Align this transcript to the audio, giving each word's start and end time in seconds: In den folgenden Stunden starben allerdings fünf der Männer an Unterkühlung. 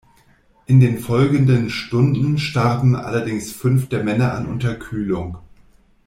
In 0.65 0.79
den 0.79 0.97
folgenden 0.97 1.69
Stunden 1.69 2.39
starben 2.39 2.95
allerdings 2.95 3.51
fünf 3.51 3.87
der 3.87 4.03
Männer 4.03 4.33
an 4.33 4.47
Unterkühlung. 4.47 5.37